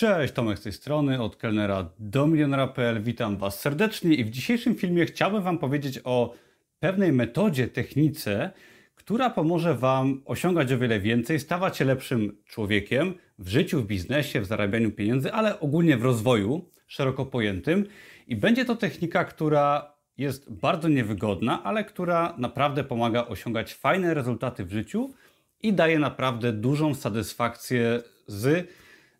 [0.00, 3.02] Cześć, Tomek z tej strony, od kelnera do milionera.pl.
[3.02, 6.34] Witam Was serdecznie i w dzisiejszym filmie chciałbym Wam powiedzieć o
[6.78, 8.50] pewnej metodzie, technice,
[8.94, 14.40] która pomoże Wam osiągać o wiele więcej, stawać się lepszym człowiekiem w życiu, w biznesie,
[14.40, 17.86] w zarabianiu pieniędzy, ale ogólnie w rozwoju szeroko pojętym.
[18.26, 24.64] I będzie to technika, która jest bardzo niewygodna, ale która naprawdę pomaga osiągać fajne rezultaty
[24.64, 25.14] w życiu
[25.62, 28.70] i daje naprawdę dużą satysfakcję z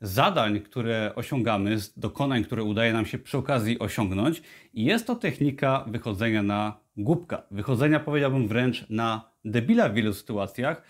[0.00, 4.42] zadań, które osiągamy, z dokonań, które udaje nam się przy okazji osiągnąć.
[4.74, 7.42] I jest to technika wychodzenia na głupka.
[7.50, 10.82] Wychodzenia, powiedziałbym, wręcz na debila w wielu sytuacjach.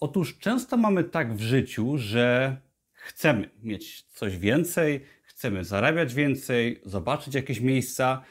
[0.00, 2.56] Otóż często mamy tak w życiu, że
[2.92, 8.22] chcemy mieć coś więcej, chcemy zarabiać więcej, zobaczyć jakieś miejsca,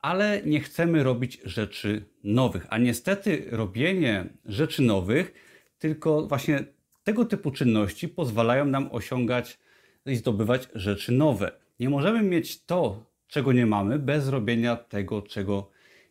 [0.00, 2.66] ale nie chcemy robić rzeczy nowych.
[2.70, 5.32] A niestety robienie rzeczy nowych,
[5.78, 6.64] tylko właśnie
[7.04, 9.58] tego typu czynności pozwalają nam osiągać
[10.06, 11.52] i zdobywać rzeczy nowe.
[11.80, 15.70] Nie możemy mieć to, czego nie mamy, bez robienia tego, czego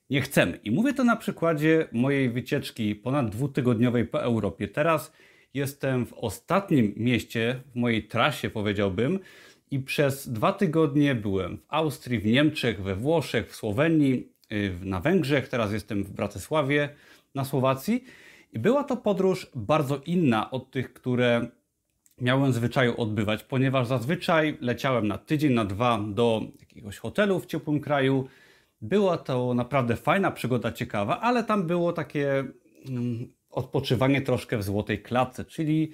[0.10, 0.60] nie chcemy.
[0.64, 4.68] I mówię to na przykładzie mojej wycieczki ponad dwutygodniowej po Europie.
[4.68, 5.14] Teraz
[5.54, 9.20] jestem w ostatnim mieście, w mojej trasie powiedziałbym,
[9.72, 15.00] i przez dwa tygodnie byłem w Austrii, w Niemczech, we Włoszech, w Słowenii, y, na
[15.00, 16.90] Węgrzech, teraz jestem w Bratysławie
[17.36, 18.04] na Słowacji.
[18.54, 21.48] I była to podróż bardzo inna od tych, które
[22.22, 27.80] miałem zwyczaju odbywać, ponieważ zazwyczaj leciałem na tydzień, na dwa do jakiegoś hotelu w ciepłym
[27.80, 28.28] kraju.
[28.82, 32.44] Była to naprawdę fajna przygoda, ciekawa, ale tam było takie
[32.90, 35.92] mm, odpoczywanie troszkę w złotej klatce, czyli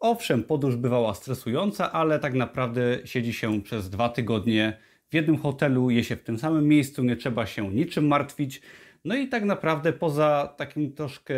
[0.00, 4.78] owszem, podróż bywała stresująca, ale tak naprawdę siedzi się przez dwa tygodnie
[5.10, 8.62] w jednym hotelu, je się w tym samym miejscu, nie trzeba się niczym martwić.
[9.04, 11.34] No i tak naprawdę poza takim troszkę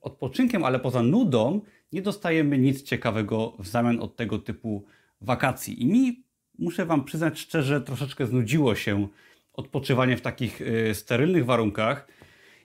[0.00, 1.60] odpoczynkiem, ale poza nudą,
[1.94, 4.84] nie dostajemy nic ciekawego w zamian od tego typu
[5.20, 5.82] wakacji.
[5.82, 6.24] I mi,
[6.58, 9.08] muszę Wam przyznać szczerze, troszeczkę znudziło się
[9.52, 12.08] odpoczywanie w takich y, sterylnych warunkach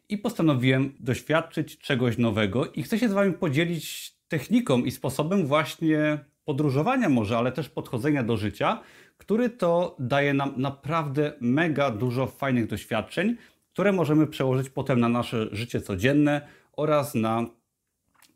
[0.10, 6.20] i postanowiłem doświadczyć czegoś nowego i chcę się z Wami podzielić techniką i sposobem właśnie
[6.46, 8.80] podróżowania może, ale też podchodzenia do życia,
[9.18, 13.36] który to daje nam naprawdę mega dużo fajnych doświadczeń,
[13.74, 17.59] które możemy przełożyć potem na nasze życie codzienne oraz na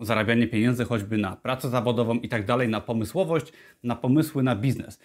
[0.06, 3.54] zarabianie pieniędzy, choćby na pracę zawodową i tak dalej, na pomysłowość,
[3.84, 5.00] na pomysły na biznes.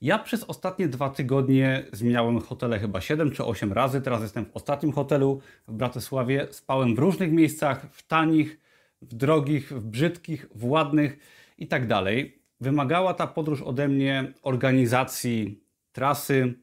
[0.00, 4.00] Ja przez ostatnie dwa tygodnie zmieniałem hotele chyba 7 czy 8 razy.
[4.00, 6.46] Teraz jestem w ostatnim hotelu w Bratysławie.
[6.50, 8.60] Spałem w różnych miejscach, w tanich,
[9.02, 11.18] w drogich, w brzydkich, w ładnych
[11.58, 12.38] i tak dalej.
[12.60, 15.60] Wymagała ta podróż ode mnie organizacji
[15.92, 16.54] trasy,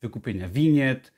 [0.00, 1.12] wykupienia winiet,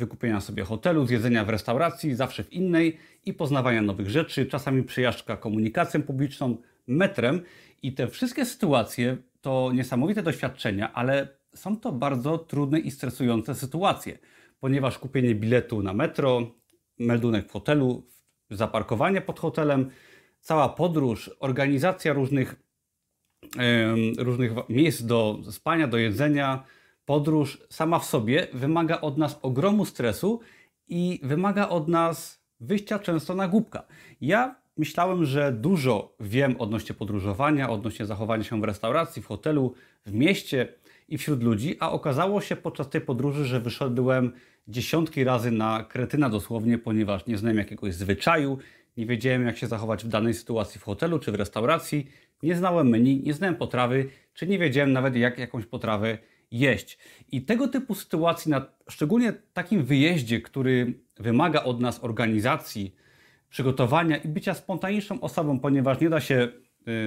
[0.00, 5.36] wykupienia sobie hotelu, zjedzenia w restauracji, zawsze w innej i poznawania nowych rzeczy, czasami przejażdżka
[5.36, 6.56] komunikacją publiczną,
[6.86, 7.40] metrem.
[7.82, 14.18] I te wszystkie sytuacje to niesamowite doświadczenia, ale są to bardzo trudne i stresujące sytuacje,
[14.60, 16.54] ponieważ kupienie biletu na metro,
[16.98, 18.06] meldunek w hotelu,
[18.50, 19.90] zaparkowanie pod hotelem,
[20.40, 22.54] cała podróż, organizacja różnych,
[23.56, 26.64] yy, różnych miejsc do spania, do jedzenia,
[27.04, 30.40] podróż sama w sobie wymaga od nas ogromu stresu
[30.88, 33.86] i wymaga od nas wyjścia często na głupka.
[34.20, 39.74] Ja myślałem, że dużo wiem odnośnie podróżowania, odnośnie zachowania się w restauracji, w hotelu,
[40.06, 40.68] w mieście
[41.08, 44.32] i wśród ludzi, a okazało się podczas tej podróży, że wyszedłem
[44.68, 48.58] dziesiątki razy na kretyna dosłownie, ponieważ nie znałem jakiegoś zwyczaju,
[48.96, 52.06] nie wiedziałem jak się zachować w danej sytuacji w hotelu czy w restauracji,
[52.42, 56.18] nie znałem menu, nie znałem potrawy, czy nie wiedziałem nawet jak jakąś potrawę
[56.50, 56.98] jeść.
[57.32, 62.94] I tego typu sytuacji, na szczególnie takim wyjeździe, który wymaga od nas organizacji,
[63.48, 66.48] przygotowania i bycia spontaniczną osobą, ponieważ nie da się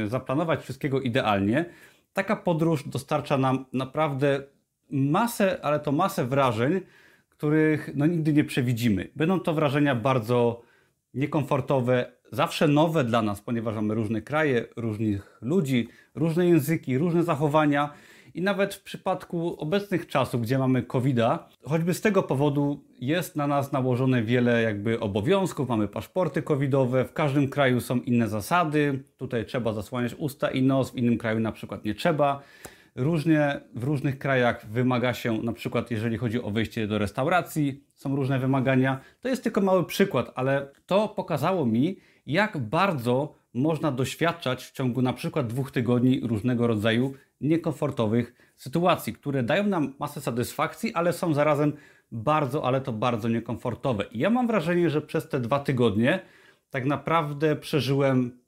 [0.03, 1.65] y, zaplanować wszystkiego idealnie,
[2.13, 4.43] taka podróż dostarcza nam naprawdę
[4.89, 6.81] masę, ale to masę wrażeń,
[7.29, 9.09] których no, nigdy nie przewidzimy.
[9.15, 10.61] Będą to wrażenia bardzo
[11.13, 17.93] niekomfortowe, zawsze nowe dla nas, ponieważ mamy różne kraje, różnych ludzi, różne języki, różne zachowania
[18.33, 21.17] i nawet w przypadku obecnych czasów, gdzie mamy covid
[21.63, 27.13] choćby z tego powodu jest na nas nałożone wiele jakby obowiązków, mamy paszporty covidowe, w
[27.13, 31.51] każdym kraju są inne zasady, tutaj trzeba zasłaniać usta i nos, w innym kraju na
[31.51, 32.41] przykład nie trzeba.
[32.95, 38.15] Różnie w różnych krajach wymaga się, na przykład jeżeli chodzi o wejście do restauracji, są
[38.15, 38.99] różne wymagania.
[39.21, 45.01] To jest tylko mały przykład, ale to pokazało mi, jak bardzo można doświadczać w ciągu
[45.01, 51.33] na przykład dwóch tygodni różnego rodzaju niekomfortowych sytuacji, które dają nam masę satysfakcji, ale są
[51.33, 51.73] zarazem
[52.11, 54.05] bardzo, ale to bardzo niekomfortowe.
[54.11, 56.19] I ja mam wrażenie, że przez te dwa tygodnie
[56.69, 58.43] tak naprawdę przeżyłem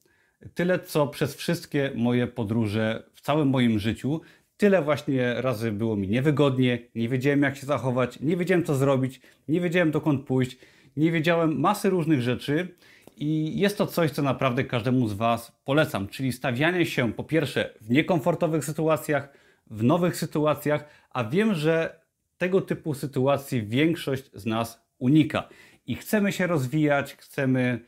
[0.54, 4.22] tyle, co przez wszystkie moje podróże w całym moim życiu.
[4.58, 9.22] Tyle właśnie razy było mi niewygodnie, nie wiedziałem jak się zachować, nie wiedziałem co zrobić,
[9.48, 10.58] nie wiedziałem dokąd pójść,
[10.98, 12.76] nie wiedziałem masy różnych rzeczy
[13.18, 17.74] i jest to coś, co naprawdę każdemu z Was polecam, czyli stawianie się po pierwsze
[17.82, 19.30] w niekomfortowych sytuacjach,
[19.68, 22.00] w nowych sytuacjach, a wiem, że
[22.38, 25.50] tego typu sytuacji większość z nas unika
[25.88, 27.80] i chcemy się rozwijać, chcemy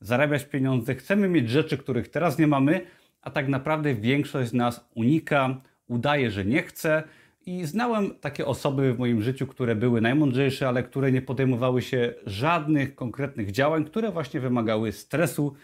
[0.00, 2.80] zarabiać pieniądze, chcemy mieć rzeczy, których teraz nie mamy,
[3.22, 7.02] a tak naprawdę większość z nas unika, udaje, że nie chce.
[7.46, 12.14] I znałem takie osoby w moim życiu, które były najmądrzejsze, ale które nie podejmowały się
[12.26, 15.54] żadnych konkretnych działań, które właśnie wymagały stresu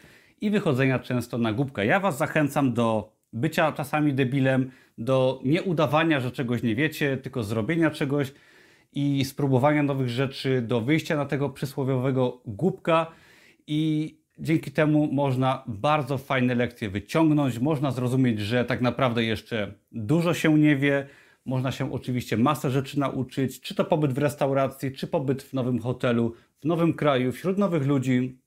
[0.40, 1.86] i wychodzenia często na głupkę.
[1.86, 7.90] Ja Was zachęcam do bycia czasami debilem, do nieudawania, że czegoś nie wiecie, tylko zrobienia
[7.90, 8.32] czegoś
[8.92, 13.06] i spróbowania nowych rzeczy, do wyjścia na tego przysłowiowego głupka.
[13.66, 20.34] I dzięki temu można bardzo fajne lekcje wyciągnąć, można zrozumieć, że tak naprawdę jeszcze dużo
[20.34, 21.06] się nie wie,
[21.44, 25.78] można się oczywiście masę rzeczy nauczyć, czy to pobyt w restauracji, czy pobyt w nowym
[25.78, 28.38] hotelu, w nowym kraju, wśród nowych ludzi,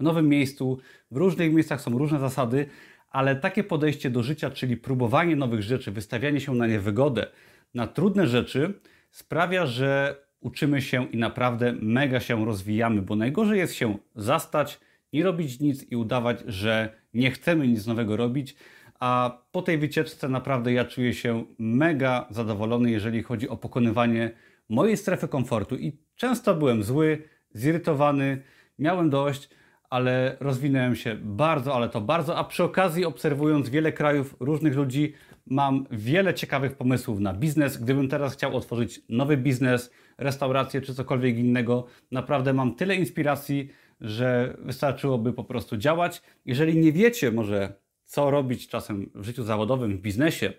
[0.00, 0.78] w nowym miejscu.
[1.10, 2.66] W różnych miejscach są różne zasady,
[3.10, 7.26] ale takie podejście do życia, czyli próbowanie nowych rzeczy, wystawianie się na niewygodę,
[7.74, 8.80] na trudne rzeczy,
[9.10, 14.80] sprawia, że uczymy się i naprawdę mega się rozwijamy, bo najgorzej jest się zastać,
[15.12, 18.56] nie robić nic i udawać, że nie chcemy nic nowego robić.
[19.02, 24.30] A po tej wycieczce naprawdę ja czuję się mega zadowolony, jeżeli chodzi o pokonywanie
[24.68, 25.76] mojej strefy komfortu.
[25.76, 27.22] I często byłem zły,
[27.54, 28.42] zirytowany,
[28.78, 29.48] miałem dość,
[29.90, 32.36] ale rozwinąłem się bardzo, ale to bardzo.
[32.36, 35.12] A przy okazji, obserwując wiele krajów, różnych ludzi,
[35.46, 37.76] mam wiele ciekawych pomysłów na biznes.
[37.76, 43.68] Gdybym teraz chciał otworzyć nowy biznes, restaurację czy cokolwiek innego, naprawdę mam tyle inspiracji,
[44.00, 46.22] że wystarczyłoby po prostu działać.
[46.44, 47.81] Jeżeli nie wiecie może
[48.12, 50.52] co robić czasem w życiu zawodowym, w biznesie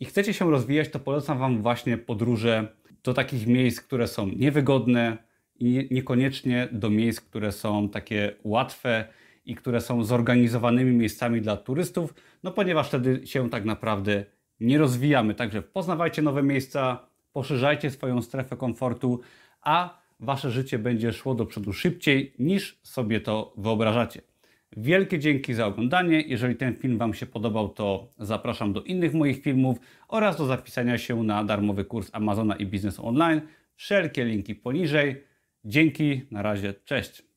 [0.00, 5.18] i chcecie się rozwijać, to polecam Wam właśnie podróże do takich miejsc, które są niewygodne
[5.54, 9.04] i niekoniecznie do miejsc, które są takie łatwe
[9.44, 14.24] i które są zorganizowanymi miejscami dla turystów, no ponieważ wtedy się tak naprawdę
[14.60, 15.34] nie rozwijamy.
[15.34, 19.20] Także poznawajcie nowe miejsca, poszerzajcie swoją strefę komfortu,
[19.60, 24.31] a wasze życie będzie szło do przodu szybciej niż sobie to wyobrażacie.
[24.76, 26.20] Wielkie dzięki za oglądanie.
[26.20, 29.78] Jeżeli ten film Wam się podobał, to zapraszam do innych moich filmów
[30.08, 33.40] oraz do zapisania się na darmowy kurs Amazona i Biznes Online.
[33.74, 35.24] Wszelkie linki poniżej.
[35.64, 37.31] Dzięki, na razie, cześć.